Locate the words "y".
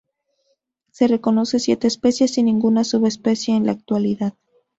2.39-2.41